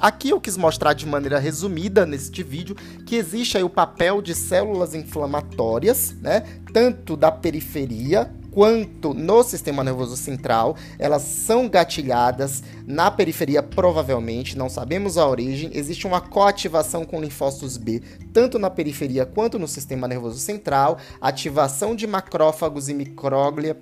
Aqui 0.00 0.30
eu 0.30 0.40
quis 0.40 0.56
mostrar 0.56 0.92
de 0.92 1.04
maneira 1.04 1.40
resumida 1.40 2.06
neste 2.06 2.40
vídeo 2.44 2.76
que 3.04 3.16
existe 3.16 3.56
aí 3.56 3.64
o 3.64 3.70
papel 3.70 4.22
de 4.22 4.32
células 4.32 4.94
inflamatórias, 4.94 6.14
né, 6.20 6.44
tanto 6.72 7.16
da 7.16 7.32
periferia 7.32 8.30
quanto 8.52 9.12
no 9.12 9.42
sistema 9.42 9.82
nervoso 9.82 10.16
central. 10.16 10.76
Elas 11.00 11.22
são 11.22 11.68
gatilhadas 11.68 12.62
na 12.86 13.10
periferia, 13.10 13.60
provavelmente, 13.60 14.56
não 14.56 14.68
sabemos 14.68 15.18
a 15.18 15.26
origem. 15.26 15.70
Existe 15.74 16.06
uma 16.06 16.20
coativação 16.20 17.04
com 17.04 17.20
linfócitos 17.20 17.76
B, 17.76 18.00
tanto 18.32 18.56
na 18.56 18.70
periferia 18.70 19.26
quanto 19.26 19.58
no 19.58 19.66
sistema 19.66 20.06
nervoso 20.06 20.38
central, 20.38 20.98
ativação 21.20 21.96
de 21.96 22.06
macrófagos 22.06 22.88
e 22.88 22.94
micróglia 22.94 23.76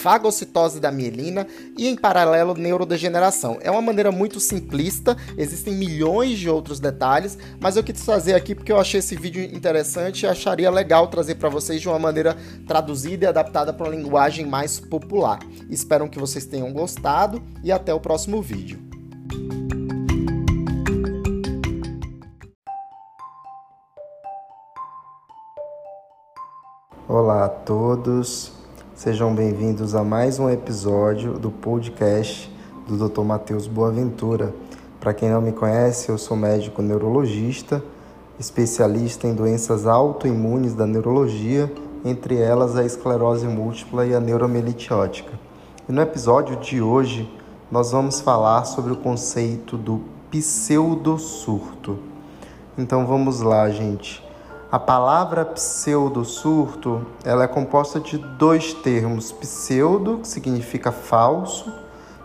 fagocitose 0.00 0.80
da 0.80 0.90
mielina 0.90 1.46
e, 1.76 1.86
em 1.86 1.94
paralelo, 1.94 2.54
neurodegeneração. 2.54 3.58
É 3.60 3.70
uma 3.70 3.82
maneira 3.82 4.10
muito 4.10 4.40
simplista, 4.40 5.16
existem 5.36 5.74
milhões 5.74 6.38
de 6.38 6.48
outros 6.48 6.80
detalhes, 6.80 7.36
mas 7.60 7.76
eu 7.76 7.84
quis 7.84 8.00
trazer 8.00 8.34
aqui 8.34 8.54
porque 8.54 8.72
eu 8.72 8.80
achei 8.80 9.00
esse 9.00 9.14
vídeo 9.14 9.42
interessante 9.42 10.22
e 10.22 10.26
acharia 10.26 10.70
legal 10.70 11.08
trazer 11.08 11.34
para 11.34 11.50
vocês 11.50 11.82
de 11.82 11.88
uma 11.88 11.98
maneira 11.98 12.34
traduzida 12.66 13.26
e 13.26 13.28
adaptada 13.28 13.72
para 13.74 13.86
uma 13.86 13.94
linguagem 13.94 14.46
mais 14.46 14.80
popular. 14.80 15.38
Espero 15.68 16.08
que 16.08 16.18
vocês 16.18 16.46
tenham 16.46 16.72
gostado 16.72 17.42
e 17.62 17.70
até 17.70 17.92
o 17.92 18.00
próximo 18.00 18.40
vídeo. 18.40 18.80
Olá 27.06 27.44
a 27.44 27.48
todos. 27.48 28.59
Sejam 29.02 29.34
bem-vindos 29.34 29.94
a 29.94 30.04
mais 30.04 30.38
um 30.38 30.50
episódio 30.50 31.38
do 31.38 31.50
podcast 31.50 32.54
do 32.86 33.08
Dr. 33.08 33.22
Matheus 33.22 33.66
Boaventura. 33.66 34.54
Para 35.00 35.14
quem 35.14 35.30
não 35.30 35.40
me 35.40 35.52
conhece, 35.52 36.10
eu 36.10 36.18
sou 36.18 36.36
médico 36.36 36.82
neurologista, 36.82 37.82
especialista 38.38 39.26
em 39.26 39.34
doenças 39.34 39.86
autoimunes 39.86 40.74
da 40.74 40.86
neurologia, 40.86 41.72
entre 42.04 42.36
elas 42.36 42.76
a 42.76 42.84
esclerose 42.84 43.46
múltipla 43.46 44.04
e 44.04 44.14
a 44.14 44.20
neuromielite 44.20 44.92
ótica. 44.92 45.32
E 45.88 45.92
no 45.92 46.02
episódio 46.02 46.56
de 46.56 46.82
hoje, 46.82 47.26
nós 47.72 47.92
vamos 47.92 48.20
falar 48.20 48.66
sobre 48.66 48.92
o 48.92 48.96
conceito 48.96 49.78
do 49.78 50.02
pseudosurto. 50.30 51.98
Então 52.76 53.06
vamos 53.06 53.40
lá, 53.40 53.70
gente. 53.70 54.22
A 54.72 54.78
palavra 54.78 55.44
pseudo-surto 55.44 57.04
ela 57.24 57.42
é 57.42 57.48
composta 57.48 57.98
de 57.98 58.16
dois 58.16 58.72
termos, 58.72 59.32
pseudo, 59.32 60.18
que 60.18 60.28
significa 60.28 60.92
falso, 60.92 61.72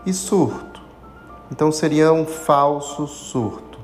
e 0.06 0.12
surto. 0.12 0.80
Então 1.50 1.72
seria 1.72 2.12
um 2.12 2.24
falso 2.24 3.08
surto. 3.08 3.80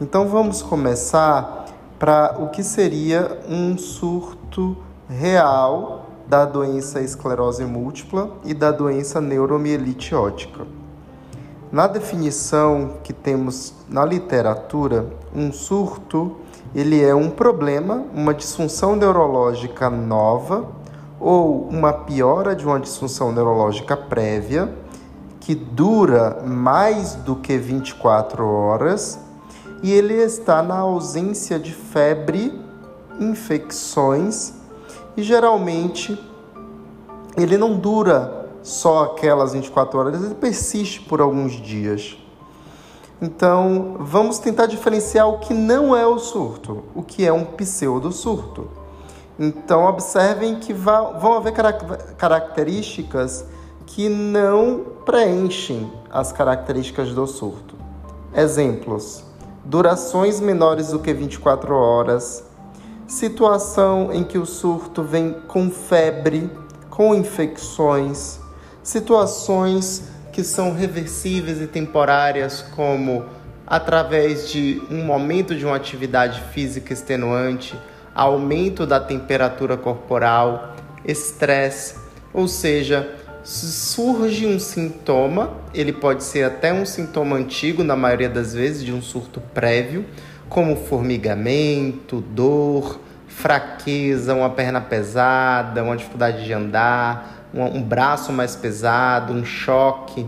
Então 0.00 0.28
vamos 0.28 0.62
começar 0.62 1.66
para 1.98 2.36
o 2.38 2.50
que 2.50 2.62
seria 2.62 3.40
um 3.48 3.76
surto 3.76 4.76
real 5.08 6.06
da 6.28 6.44
doença 6.44 7.00
esclerose 7.00 7.64
múltipla 7.64 8.30
e 8.44 8.54
da 8.54 8.70
doença 8.70 9.20
neuromielite 9.20 10.14
ótica. 10.14 10.64
Na 11.72 11.88
definição 11.88 12.98
que 13.02 13.12
temos 13.12 13.74
na 13.88 14.04
literatura, 14.04 15.10
um 15.34 15.52
surto 15.52 16.36
ele 16.74 17.02
é 17.02 17.14
um 17.14 17.30
problema, 17.30 18.04
uma 18.14 18.32
disfunção 18.32 18.94
neurológica 18.94 19.90
nova 19.90 20.68
ou 21.18 21.68
uma 21.68 21.92
piora 21.92 22.54
de 22.54 22.64
uma 22.64 22.78
disfunção 22.78 23.32
neurológica 23.32 23.96
prévia 23.96 24.72
que 25.40 25.54
dura 25.54 26.42
mais 26.46 27.14
do 27.14 27.34
que 27.34 27.56
24 27.56 28.46
horas 28.46 29.18
e 29.82 29.92
ele 29.92 30.14
está 30.14 30.62
na 30.62 30.78
ausência 30.78 31.58
de 31.58 31.72
febre, 31.72 32.58
infecções 33.18 34.54
e 35.16 35.22
geralmente 35.22 36.18
ele 37.36 37.56
não 37.56 37.76
dura 37.76 38.48
só 38.62 39.04
aquelas 39.04 39.52
24 39.54 39.98
horas, 39.98 40.22
ele 40.22 40.34
persiste 40.34 41.00
por 41.00 41.20
alguns 41.20 41.52
dias. 41.52 42.16
Então, 43.22 43.96
vamos 43.98 44.38
tentar 44.38 44.66
diferenciar 44.66 45.28
o 45.28 45.38
que 45.38 45.52
não 45.52 45.94
é 45.94 46.06
o 46.06 46.18
surto, 46.18 46.84
o 46.94 47.02
que 47.02 47.26
é 47.26 47.32
um 47.32 47.44
pseudo-surto. 47.44 48.68
Então, 49.38 49.84
observem 49.84 50.56
que 50.56 50.72
vão 50.72 51.34
haver 51.34 51.52
características 52.16 53.44
que 53.86 54.08
não 54.08 54.84
preenchem 55.04 55.92
as 56.10 56.32
características 56.32 57.12
do 57.12 57.26
surto. 57.26 57.74
Exemplos: 58.34 59.22
durações 59.64 60.40
menores 60.40 60.88
do 60.88 60.98
que 60.98 61.12
24 61.12 61.74
horas, 61.74 62.44
situação 63.06 64.12
em 64.12 64.24
que 64.24 64.38
o 64.38 64.46
surto 64.46 65.02
vem 65.02 65.34
com 65.46 65.70
febre, 65.70 66.50
com 66.88 67.14
infecções, 67.14 68.38
situações 68.82 70.09
que 70.32 70.44
são 70.44 70.72
reversíveis 70.74 71.60
e 71.60 71.66
temporárias, 71.66 72.62
como 72.74 73.24
através 73.66 74.50
de 74.50 74.82
um 74.90 75.04
momento 75.04 75.54
de 75.54 75.64
uma 75.64 75.76
atividade 75.76 76.42
física 76.52 76.92
extenuante, 76.92 77.78
aumento 78.14 78.84
da 78.84 78.98
temperatura 78.98 79.76
corporal, 79.76 80.74
estresse, 81.04 81.94
ou 82.32 82.48
seja, 82.48 83.08
surge 83.44 84.46
um 84.46 84.58
sintoma, 84.58 85.52
ele 85.72 85.92
pode 85.92 86.24
ser 86.24 86.44
até 86.44 86.72
um 86.72 86.84
sintoma 86.84 87.36
antigo, 87.36 87.82
na 87.84 87.96
maioria 87.96 88.28
das 88.28 88.52
vezes, 88.52 88.84
de 88.84 88.92
um 88.92 89.00
surto 89.00 89.40
prévio, 89.54 90.04
como 90.48 90.76
formigamento, 90.76 92.20
dor, 92.20 93.00
fraqueza, 93.28 94.34
uma 94.34 94.50
perna 94.50 94.80
pesada, 94.80 95.82
uma 95.82 95.96
dificuldade 95.96 96.44
de 96.44 96.52
andar, 96.52 97.39
um, 97.52 97.82
braço 97.82 98.32
mais 98.32 98.54
pesado, 98.54 99.32
um 99.32 99.44
choque, 99.44 100.26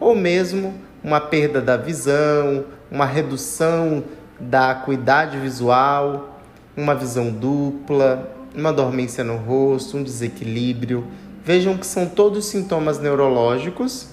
ou 0.00 0.14
mesmo 0.14 0.74
uma 1.02 1.20
perda 1.20 1.60
da 1.60 1.76
visão, 1.76 2.64
uma 2.90 3.04
redução 3.04 4.02
da 4.38 4.70
acuidade 4.70 5.38
visual, 5.38 6.40
uma 6.76 6.94
visão 6.94 7.30
dupla, 7.30 8.30
uma 8.54 8.72
dormência 8.72 9.22
no 9.22 9.36
rosto, 9.36 9.96
um 9.96 10.02
desequilíbrio. 10.02 11.06
Vejam 11.44 11.76
que 11.76 11.86
são 11.86 12.06
todos 12.06 12.46
sintomas 12.46 12.98
neurológicos 12.98 14.08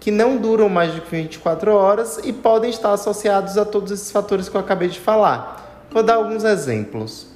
que 0.00 0.10
não 0.10 0.38
duram 0.38 0.68
mais 0.70 0.94
de 0.94 1.00
24 1.00 1.74
horas 1.74 2.18
e 2.24 2.32
podem 2.32 2.70
estar 2.70 2.92
associados 2.92 3.58
a 3.58 3.66
todos 3.66 3.92
esses 3.92 4.10
fatores 4.10 4.48
que 4.48 4.56
eu 4.56 4.60
acabei 4.60 4.88
de 4.88 4.98
falar. 4.98 5.86
Vou 5.90 6.02
dar 6.02 6.14
alguns 6.14 6.42
exemplos. 6.42 7.26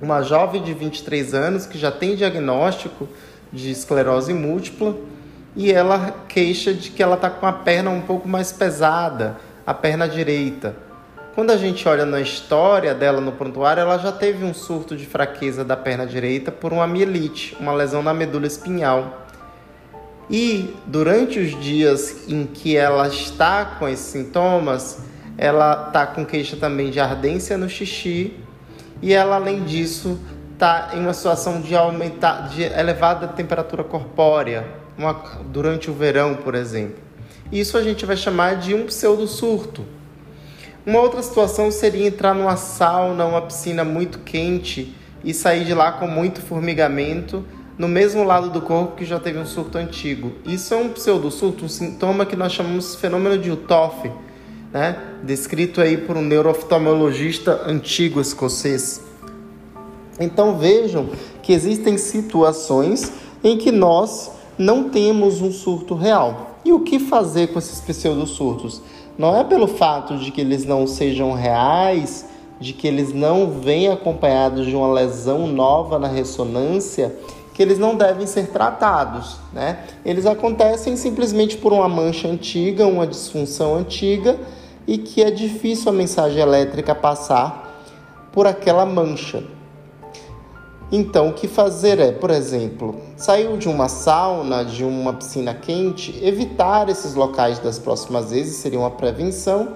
Uma 0.00 0.20
jovem 0.22 0.62
de 0.62 0.74
23 0.74 1.32
anos 1.32 1.64
que 1.64 1.78
já 1.78 1.90
tem 1.90 2.14
diagnóstico 2.14 3.08
de 3.52 3.70
esclerose 3.70 4.32
múltipla 4.32 4.96
e 5.54 5.70
ela 5.70 6.14
queixa 6.28 6.72
de 6.72 6.90
que 6.90 7.02
ela 7.02 7.16
está 7.16 7.28
com 7.28 7.46
a 7.46 7.52
perna 7.52 7.90
um 7.90 8.00
pouco 8.00 8.26
mais 8.26 8.50
pesada, 8.50 9.36
a 9.66 9.74
perna 9.74 10.08
direita. 10.08 10.74
Quando 11.34 11.50
a 11.50 11.56
gente 11.56 11.86
olha 11.88 12.04
na 12.04 12.20
história 12.20 12.94
dela 12.94 13.20
no 13.20 13.32
prontuário, 13.32 13.80
ela 13.80 13.98
já 13.98 14.12
teve 14.12 14.44
um 14.44 14.52
surto 14.52 14.96
de 14.96 15.06
fraqueza 15.06 15.64
da 15.64 15.76
perna 15.76 16.06
direita 16.06 16.50
por 16.50 16.72
uma 16.72 16.86
mielite, 16.86 17.56
uma 17.60 17.72
lesão 17.72 18.02
na 18.02 18.12
medula 18.12 18.46
espinhal. 18.46 19.26
E 20.30 20.74
durante 20.86 21.38
os 21.38 21.58
dias 21.60 22.28
em 22.28 22.46
que 22.46 22.76
ela 22.76 23.08
está 23.08 23.64
com 23.64 23.88
esses 23.88 24.06
sintomas, 24.06 24.98
ela 25.36 25.86
está 25.88 26.06
com 26.06 26.24
queixa 26.24 26.56
também 26.56 26.90
de 26.90 27.00
ardência 27.00 27.56
no 27.56 27.68
xixi 27.68 28.36
e 29.02 29.12
ela, 29.12 29.34
além 29.34 29.64
disso, 29.64 30.18
está 30.62 30.90
em 30.94 31.00
uma 31.00 31.12
situação 31.12 31.60
de 31.60 31.74
aumentar, 31.74 32.48
de 32.48 32.62
elevada 32.62 33.26
temperatura 33.26 33.82
corpórea, 33.82 34.64
uma, 34.96 35.12
durante 35.46 35.90
o 35.90 35.92
verão, 35.92 36.36
por 36.36 36.54
exemplo. 36.54 36.98
Isso 37.50 37.76
a 37.76 37.82
gente 37.82 38.06
vai 38.06 38.16
chamar 38.16 38.54
de 38.58 38.72
um 38.72 38.86
pseudo 38.86 39.26
surto. 39.26 39.84
Uma 40.86 41.00
outra 41.00 41.20
situação 41.20 41.68
seria 41.72 42.06
entrar 42.06 42.32
numa 42.32 42.56
sauna, 42.56 43.24
uma 43.24 43.42
piscina 43.42 43.82
muito 43.82 44.20
quente 44.20 44.94
e 45.24 45.34
sair 45.34 45.64
de 45.64 45.74
lá 45.74 45.90
com 45.90 46.06
muito 46.06 46.40
formigamento 46.40 47.44
no 47.76 47.88
mesmo 47.88 48.22
lado 48.22 48.48
do 48.48 48.62
corpo 48.62 48.94
que 48.94 49.04
já 49.04 49.18
teve 49.18 49.40
um 49.40 49.46
surto 49.46 49.78
antigo. 49.78 50.32
Isso 50.46 50.72
é 50.74 50.76
um 50.76 50.90
pseudosurto, 50.90 51.64
um 51.64 51.68
sintoma 51.68 52.24
que 52.24 52.36
nós 52.36 52.52
chamamos 52.52 52.92
de 52.92 52.98
fenômeno 52.98 53.36
de 53.36 53.50
Utoff, 53.50 54.08
né? 54.72 54.96
descrito 55.24 55.80
aí 55.80 55.96
por 55.96 56.16
um 56.16 56.22
neurooftalmologista 56.22 57.62
antigo 57.66 58.20
escocês. 58.20 59.11
Então 60.18 60.56
vejam 60.56 61.08
que 61.42 61.52
existem 61.52 61.96
situações 61.98 63.12
em 63.42 63.56
que 63.56 63.72
nós 63.72 64.30
não 64.58 64.88
temos 64.90 65.40
um 65.40 65.50
surto 65.50 65.94
real. 65.94 66.58
E 66.64 66.72
o 66.72 66.80
que 66.80 66.98
fazer 66.98 67.48
com 67.48 67.58
esses 67.58 67.80
pseudosurtos? 67.80 68.80
Não 69.18 69.36
é 69.36 69.42
pelo 69.44 69.66
fato 69.66 70.16
de 70.16 70.30
que 70.30 70.40
eles 70.40 70.64
não 70.64 70.86
sejam 70.86 71.32
reais, 71.32 72.26
de 72.60 72.72
que 72.72 72.86
eles 72.86 73.12
não 73.12 73.50
venham 73.50 73.92
acompanhados 73.92 74.66
de 74.66 74.76
uma 74.76 74.92
lesão 74.92 75.46
nova 75.48 75.98
na 75.98 76.08
ressonância, 76.08 77.14
que 77.52 77.62
eles 77.62 77.78
não 77.78 77.96
devem 77.96 78.26
ser 78.26 78.48
tratados, 78.48 79.36
né? 79.52 79.80
Eles 80.04 80.24
acontecem 80.24 80.96
simplesmente 80.96 81.56
por 81.56 81.72
uma 81.72 81.88
mancha 81.88 82.28
antiga, 82.28 82.86
uma 82.86 83.06
disfunção 83.06 83.76
antiga 83.76 84.38
e 84.86 84.96
que 84.96 85.22
é 85.22 85.30
difícil 85.30 85.90
a 85.90 85.92
mensagem 85.92 86.40
elétrica 86.40 86.94
passar 86.94 87.84
por 88.32 88.46
aquela 88.46 88.86
mancha. 88.86 89.42
Então, 90.94 91.30
o 91.30 91.32
que 91.32 91.48
fazer 91.48 91.98
é, 91.98 92.12
por 92.12 92.30
exemplo, 92.30 92.94
saiu 93.16 93.56
de 93.56 93.66
uma 93.66 93.88
sauna, 93.88 94.62
de 94.62 94.84
uma 94.84 95.14
piscina 95.14 95.54
quente, 95.54 96.22
evitar 96.22 96.90
esses 96.90 97.14
locais 97.14 97.58
das 97.58 97.78
próximas 97.78 98.30
vezes, 98.30 98.56
seria 98.56 98.78
uma 98.78 98.90
prevenção, 98.90 99.70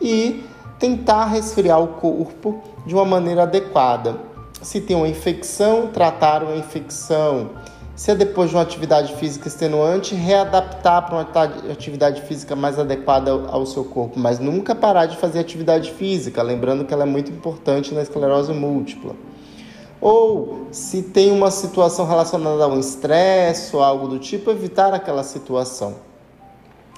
e 0.00 0.44
tentar 0.76 1.26
resfriar 1.26 1.80
o 1.80 1.86
corpo 1.86 2.60
de 2.84 2.96
uma 2.96 3.04
maneira 3.04 3.44
adequada. 3.44 4.16
Se 4.60 4.80
tem 4.80 4.96
uma 4.96 5.06
infecção, 5.06 5.86
tratar 5.86 6.42
uma 6.42 6.56
infecção. 6.56 7.50
Se 7.94 8.10
é 8.10 8.16
depois 8.16 8.50
de 8.50 8.56
uma 8.56 8.62
atividade 8.62 9.14
física 9.14 9.46
extenuante, 9.46 10.16
readaptar 10.16 11.06
para 11.06 11.14
uma 11.14 11.72
atividade 11.72 12.22
física 12.22 12.56
mais 12.56 12.76
adequada 12.76 13.30
ao 13.30 13.64
seu 13.64 13.84
corpo, 13.84 14.18
mas 14.18 14.40
nunca 14.40 14.74
parar 14.74 15.06
de 15.06 15.16
fazer 15.16 15.38
atividade 15.38 15.92
física, 15.92 16.42
lembrando 16.42 16.84
que 16.84 16.92
ela 16.92 17.04
é 17.04 17.06
muito 17.06 17.30
importante 17.30 17.94
na 17.94 18.02
esclerose 18.02 18.52
múltipla. 18.52 19.14
Ou 20.00 20.66
se 20.70 21.02
tem 21.02 21.32
uma 21.32 21.50
situação 21.50 22.06
relacionada 22.06 22.64
a 22.64 22.68
um 22.68 22.78
estresse 22.78 23.74
ou 23.74 23.82
algo 23.82 24.08
do 24.08 24.18
tipo, 24.18 24.50
evitar 24.50 24.92
aquela 24.92 25.22
situação. 25.22 25.96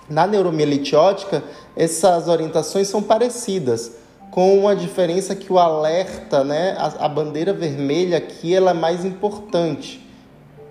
Na 0.09 0.27
neuromielite 0.27 0.97
ótica, 0.97 1.45
essas 1.77 2.29
orientações 2.29 2.89
são 2.89 3.03
parecidas, 3.03 3.93
com 4.31 4.69
a 4.69 4.75
diferença 4.75 5.35
que 5.35 5.53
o 5.53 5.59
alerta, 5.59 6.45
né, 6.45 6.77
a, 6.79 7.07
a 7.07 7.09
bandeira 7.09 7.53
vermelha 7.53 8.19
aqui, 8.19 8.55
ela 8.55 8.71
é 8.73 8.75
mais 8.75 9.05
importante 9.05 10.07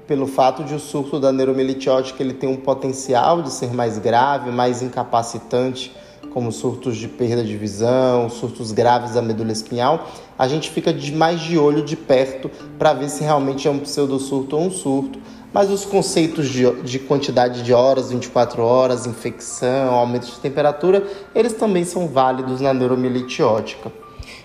pelo 0.08 0.26
fato 0.26 0.64
de 0.64 0.74
o 0.74 0.80
surto 0.80 1.20
da 1.20 1.32
neuromielite 1.34 1.90
ótica 1.90 2.24
ele 2.24 2.34
tem 2.34 2.48
um 2.48 2.56
potencial 2.56 3.42
de 3.42 3.52
ser 3.52 3.74
mais 3.74 4.00
grave, 4.00 4.50
mais 4.52 4.82
incapacitante 4.82 5.94
como 6.38 6.52
surtos 6.52 6.98
de 6.98 7.08
perda 7.08 7.44
de 7.44 7.58
visão, 7.58 8.30
surtos 8.30 8.72
graves 8.72 9.16
da 9.16 9.24
medula 9.24 9.52
espinhal, 9.52 10.08
a 10.38 10.48
gente 10.48 10.70
fica 10.70 10.96
mais 11.16 11.40
de 11.40 11.58
olho 11.58 11.84
de 11.84 11.96
perto 11.96 12.48
para 12.78 12.94
ver 12.94 13.10
se 13.10 13.24
realmente 13.24 13.68
é 13.68 13.72
um 13.72 13.80
pseudosurto 13.80 14.56
ou 14.56 14.62
um 14.68 14.70
surto. 14.70 15.18
Mas 15.52 15.72
os 15.72 15.84
conceitos 15.84 16.48
de, 16.48 16.72
de 16.84 17.00
quantidade 17.00 17.64
de 17.64 17.74
horas, 17.74 18.12
24 18.12 18.62
horas, 18.62 19.08
infecção, 19.08 19.96
aumento 19.96 20.28
de 20.28 20.40
temperatura, 20.40 21.08
eles 21.34 21.54
também 21.54 21.84
são 21.84 22.08
válidos 22.08 22.62
na 22.62 22.72
neuromielite 22.72 23.42
ótica. 23.42 23.92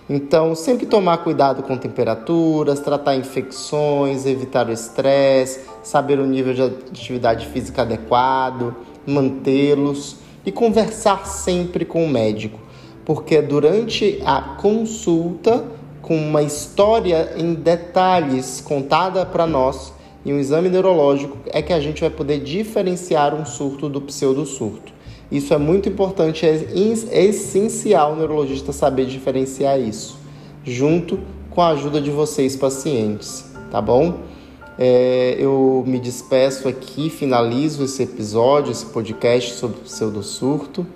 Então, 0.09 0.55
sempre 0.55 0.87
tomar 0.87 1.19
cuidado 1.19 1.63
com 1.63 1.77
temperaturas, 1.77 2.81
tratar 2.81 3.17
infecções, 3.17 4.25
evitar 4.25 4.67
o 4.67 4.73
estresse, 4.73 5.61
saber 5.83 6.19
o 6.19 6.25
nível 6.25 6.55
de 6.55 6.63
atividade 6.63 7.49
física 7.49 7.83
adequado, 7.83 8.75
mantê-los 9.07 10.22
e 10.45 10.53
conversar 10.53 11.27
sempre 11.27 11.85
com 11.85 12.05
o 12.05 12.09
médico, 12.09 12.59
porque 13.05 13.41
durante 13.41 14.21
a 14.25 14.41
consulta, 14.41 15.65
com 16.01 16.17
uma 16.17 16.43
história 16.43 17.33
em 17.37 17.55
detalhes 17.55 18.61
contada 18.61 19.25
para 19.25 19.47
nós 19.47 19.93
e 20.25 20.33
um 20.33 20.39
exame 20.39 20.69
neurológico, 20.69 21.39
é 21.47 21.63
que 21.63 21.73
a 21.73 21.81
gente 21.81 22.01
vai 22.01 22.11
poder 22.11 22.41
diferenciar 22.41 23.35
um 23.35 23.45
surto 23.45 23.89
do 23.89 24.01
pseudosurto. 24.01 24.93
Isso 25.31 25.55
é 25.55 25.59
muito 25.59 25.89
importante, 25.89 26.45
é 26.45 27.25
essencial 27.25 28.13
o 28.13 28.17
neurologista 28.17 28.73
saber 28.73 29.07
diferenciar 29.07 29.81
isso, 29.81 30.19
junto 30.65 31.19
com 31.51 31.63
a 31.63 31.69
ajuda 31.69 32.01
de 32.01 32.11
vocês, 32.11 32.55
pacientes, 32.55 33.45
tá 33.71 33.81
bom? 33.81 34.32
É, 34.79 35.37
eu 35.39 35.85
me 35.87 35.99
despeço 35.99 36.69
aqui, 36.69 37.11
finalizo 37.11 37.85
esse 37.85 38.03
episódio, 38.03 38.73
esse 38.73 38.87
podcast 38.87 39.55
sobre 39.55 39.79
o 39.79 39.81
pseudosurto. 39.81 40.87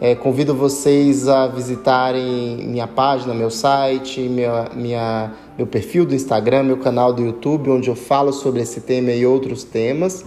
É, 0.00 0.14
convido 0.14 0.54
vocês 0.54 1.28
a 1.28 1.46
visitarem 1.46 2.56
minha 2.66 2.86
página, 2.86 3.34
meu 3.34 3.50
site, 3.50 4.20
minha, 4.20 4.70
minha, 4.74 5.32
meu 5.58 5.66
perfil 5.66 6.06
do 6.06 6.14
Instagram, 6.14 6.62
meu 6.62 6.78
canal 6.78 7.12
do 7.12 7.22
YouTube, 7.22 7.68
onde 7.68 7.90
eu 7.90 7.94
falo 7.94 8.32
sobre 8.32 8.62
esse 8.62 8.80
tema 8.80 9.10
e 9.10 9.26
outros 9.26 9.62
temas. 9.62 10.24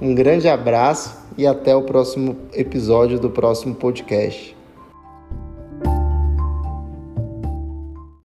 Um 0.00 0.12
grande 0.12 0.48
abraço 0.48 1.16
e 1.38 1.46
até 1.46 1.76
o 1.76 1.82
próximo 1.82 2.36
episódio 2.52 3.20
do 3.20 3.30
próximo 3.30 3.76
podcast. 3.76 4.61